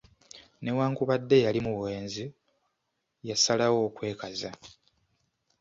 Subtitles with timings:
[0.63, 2.23] Newankubadde yali mu bwenzi,
[3.29, 4.49] yasalawo okwekaza.